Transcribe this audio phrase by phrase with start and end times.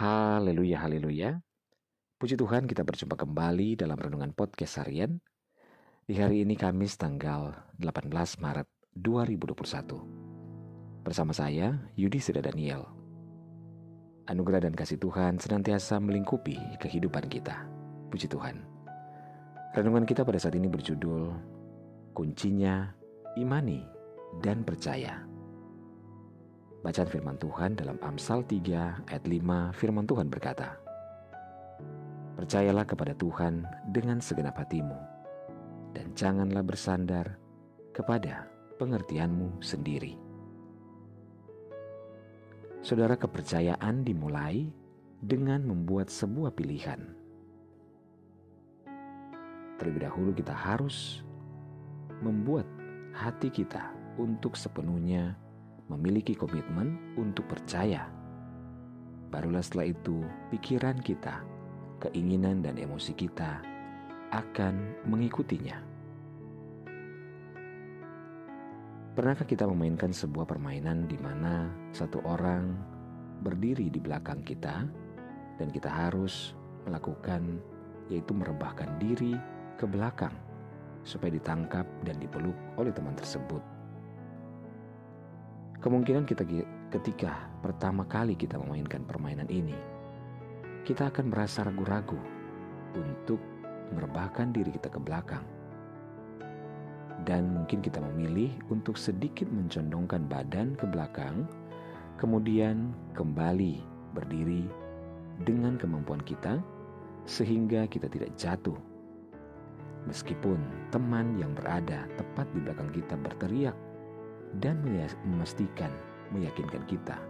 [0.00, 1.44] Haleluya, haleluya.
[2.16, 5.20] Puji Tuhan kita berjumpa kembali dalam Renungan Podcast Harian.
[6.08, 8.08] Di hari ini Kamis tanggal 18
[8.40, 8.64] Maret
[8.96, 11.04] 2021.
[11.04, 12.88] Bersama saya, Yudi Seda Daniel.
[14.24, 17.68] Anugerah dan kasih Tuhan senantiasa melingkupi kehidupan kita.
[18.08, 18.56] Puji Tuhan.
[19.76, 21.28] Renungan kita pada saat ini berjudul
[22.16, 22.88] Kuncinya
[23.36, 23.84] Imani
[24.40, 25.29] dan Percaya.
[26.80, 30.80] Bacaan firman Tuhan dalam Amsal 3 ayat 5 firman Tuhan berkata,
[32.40, 34.96] Percayalah kepada Tuhan dengan segenap hatimu,
[35.92, 37.36] dan janganlah bersandar
[37.92, 38.48] kepada
[38.80, 40.16] pengertianmu sendiri.
[42.80, 44.72] Saudara, kepercayaan dimulai
[45.20, 47.12] dengan membuat sebuah pilihan.
[49.76, 51.20] Terlebih dahulu kita harus
[52.24, 52.64] membuat
[53.12, 55.36] hati kita untuk sepenuhnya
[55.90, 58.06] memiliki komitmen untuk percaya.
[59.34, 60.22] Barulah setelah itu
[60.54, 61.42] pikiran kita
[62.00, 63.60] keinginan dan emosi kita
[64.30, 65.78] akan mengikutinya.
[69.10, 72.72] Pernahkah kita memainkan sebuah permainan di mana satu orang
[73.42, 74.86] berdiri di belakang kita
[75.58, 76.54] dan kita harus
[76.86, 77.58] melakukan
[78.08, 79.34] yaitu merebahkan diri
[79.76, 80.32] ke belakang
[81.02, 83.79] supaya ditangkap dan dipeluk oleh teman tersebut.
[85.80, 86.44] Kemungkinan kita
[86.92, 89.72] ketika pertama kali kita memainkan permainan ini,
[90.84, 92.20] kita akan merasa ragu-ragu
[92.92, 93.40] untuk
[93.96, 95.40] merebahkan diri kita ke belakang.
[97.24, 101.48] Dan mungkin kita memilih untuk sedikit mencondongkan badan ke belakang,
[102.20, 103.80] kemudian kembali
[104.12, 104.68] berdiri
[105.48, 106.60] dengan kemampuan kita
[107.24, 108.76] sehingga kita tidak jatuh.
[110.04, 110.60] Meskipun
[110.92, 113.76] teman yang berada tepat di belakang kita berteriak
[114.58, 114.82] dan
[115.22, 115.94] memastikan,
[116.34, 117.22] meyakinkan kita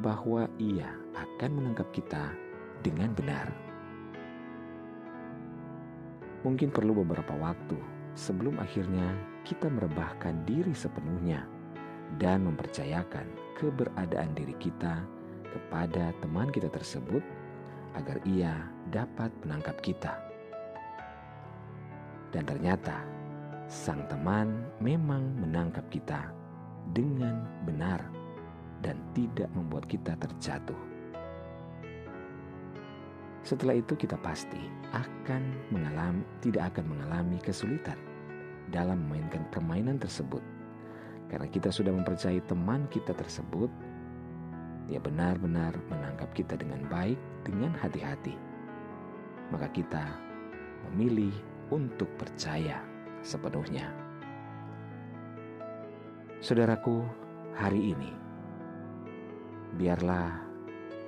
[0.00, 2.30] bahwa ia akan menangkap kita
[2.86, 3.50] dengan benar.
[6.46, 7.78] Mungkin perlu beberapa waktu
[8.14, 11.46] sebelum akhirnya kita merebahkan diri sepenuhnya
[12.18, 13.26] dan mempercayakan
[13.58, 15.02] keberadaan diri kita
[15.52, 17.22] kepada teman kita tersebut
[17.94, 20.18] agar ia dapat menangkap kita.
[22.32, 23.04] Dan ternyata
[23.68, 26.32] sang teman memang menangkap kita
[26.90, 28.02] dengan benar
[28.82, 30.78] dan tidak membuat kita terjatuh.
[33.42, 34.58] Setelah itu kita pasti
[34.94, 35.42] akan
[35.74, 37.98] mengalami tidak akan mengalami kesulitan
[38.70, 40.42] dalam memainkan permainan tersebut.
[41.26, 43.70] Karena kita sudah mempercayai teman kita tersebut
[44.90, 48.34] dia benar-benar menangkap kita dengan baik dengan hati-hati.
[49.54, 50.04] Maka kita
[50.90, 51.32] memilih
[51.70, 52.82] untuk percaya
[53.22, 54.01] sepenuhnya.
[56.42, 57.06] Saudaraku,
[57.54, 58.10] hari ini
[59.78, 60.42] biarlah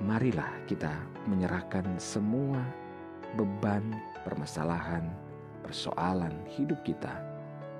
[0.00, 2.64] marilah kita menyerahkan semua
[3.36, 3.92] beban,
[4.24, 5.04] permasalahan,
[5.60, 7.12] persoalan hidup kita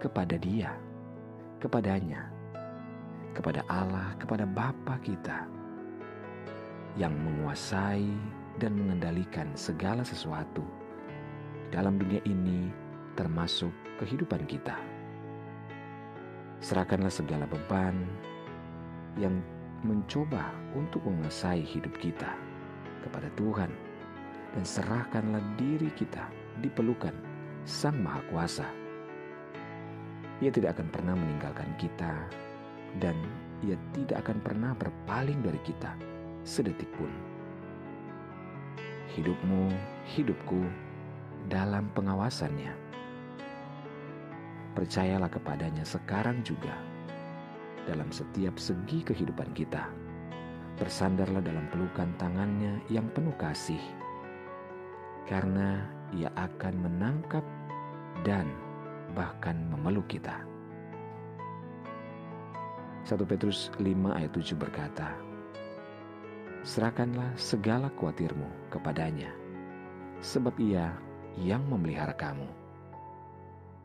[0.00, 0.72] kepada Dia,
[1.60, 2.32] kepadanya,
[3.36, 5.44] kepada Allah, kepada Bapa kita
[6.96, 8.08] yang menguasai
[8.56, 10.64] dan mengendalikan segala sesuatu
[11.68, 12.72] dalam dunia ini,
[13.20, 13.68] termasuk
[14.00, 14.93] kehidupan kita.
[16.64, 17.92] Serahkanlah segala beban
[19.20, 19.36] yang
[19.84, 22.32] mencoba untuk menguasai hidup kita
[23.04, 23.68] kepada Tuhan
[24.56, 26.24] dan serahkanlah diri kita
[26.64, 27.12] di pelukan
[27.68, 28.64] Sang Maha Kuasa.
[30.40, 32.32] Ia tidak akan pernah meninggalkan kita
[32.96, 33.12] dan
[33.60, 35.92] ia tidak akan pernah berpaling dari kita
[36.48, 37.12] sedetik pun.
[39.12, 39.68] Hidupmu,
[40.16, 40.64] hidupku
[41.52, 42.83] dalam pengawasannya.
[44.74, 46.74] Percayalah kepadanya sekarang juga
[47.86, 49.86] dalam setiap segi kehidupan kita.
[50.74, 53.78] Bersandarlah dalam pelukan tangannya yang penuh kasih,
[55.30, 57.46] karena ia akan menangkap
[58.26, 58.50] dan
[59.14, 60.42] bahkan memeluk kita.
[63.06, 65.14] 1 Petrus 5 ayat 7 berkata,
[66.66, 69.30] Serahkanlah segala khawatirmu kepadanya,
[70.18, 70.90] sebab ia
[71.38, 72.63] yang memelihara kamu.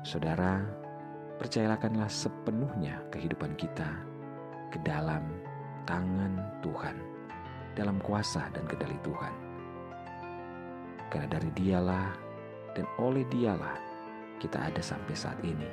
[0.00, 0.64] Saudara,
[1.36, 4.00] percayakanlah sepenuhnya kehidupan kita
[4.72, 5.20] ke dalam
[5.84, 6.96] tangan Tuhan,
[7.76, 9.34] dalam kuasa dan kendali Tuhan.
[11.12, 12.16] Karena dari dialah
[12.72, 13.76] dan oleh dialah
[14.40, 15.68] kita ada sampai saat ini.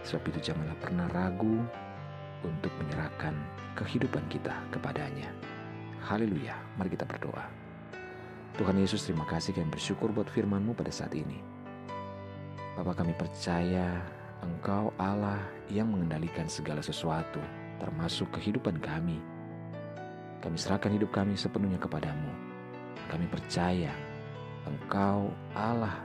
[0.00, 1.60] Sebab itu janganlah pernah ragu
[2.40, 3.36] untuk menyerahkan
[3.76, 5.28] kehidupan kita kepadanya.
[6.08, 7.44] Haleluya, mari kita berdoa.
[8.56, 11.55] Tuhan Yesus terima kasih kami bersyukur buat firman-Mu pada saat ini.
[12.76, 14.04] Bapak kami percaya
[14.44, 15.40] Engkau Allah
[15.72, 17.40] yang mengendalikan segala sesuatu,
[17.80, 19.16] termasuk kehidupan kami.
[20.44, 22.28] Kami serahkan hidup kami sepenuhnya kepadamu.
[23.08, 23.96] Kami percaya
[24.68, 25.96] Engkau Allah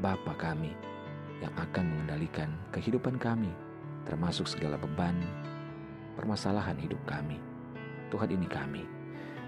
[0.00, 0.72] Bapa kami
[1.44, 3.52] yang akan mengendalikan kehidupan kami,
[4.08, 5.20] termasuk segala beban,
[6.16, 7.36] permasalahan hidup kami.
[8.08, 8.88] Tuhan ini kami.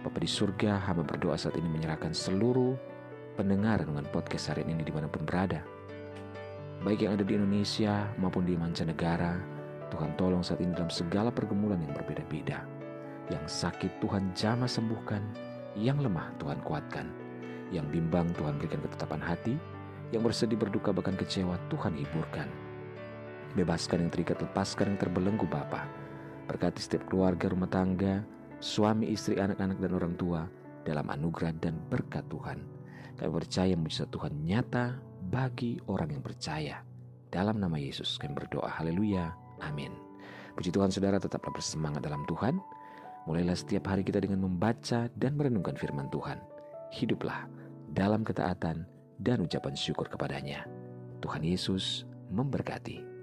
[0.04, 2.76] Bapak di surga, hamba berdoa saat ini menyerahkan seluruh
[3.32, 5.75] pendengar dengan podcast hari ini di mana pun berada.
[6.86, 9.42] Baik yang ada di Indonesia maupun di mancanegara,
[9.90, 12.62] Tuhan tolong saat ini dalam segala pergumulan yang berbeda-beda.
[13.26, 15.18] Yang sakit Tuhan jamah sembuhkan,
[15.74, 17.10] yang lemah Tuhan kuatkan,
[17.74, 19.58] yang bimbang Tuhan berikan ketetapan hati,
[20.14, 22.46] yang bersedih berduka bahkan kecewa Tuhan hiburkan.
[23.58, 25.90] Bebaskan yang terikat, lepaskan yang terbelenggu Bapa.
[26.46, 28.22] Berkati setiap keluarga rumah tangga,
[28.62, 30.46] suami, istri, anak-anak, dan orang tua
[30.86, 32.62] dalam anugerah dan berkat Tuhan.
[33.18, 36.82] Kami percaya mujizat Tuhan nyata bagi orang yang percaya.
[37.26, 38.70] Dalam nama Yesus kami berdoa.
[38.70, 39.34] Haleluya.
[39.60, 39.90] Amin.
[40.54, 42.56] Puji Tuhan saudara tetaplah bersemangat dalam Tuhan.
[43.26, 46.38] Mulailah setiap hari kita dengan membaca dan merenungkan firman Tuhan.
[46.94, 47.50] Hiduplah
[47.90, 48.86] dalam ketaatan
[49.18, 50.64] dan ucapan syukur kepadanya.
[51.20, 53.15] Tuhan Yesus memberkati.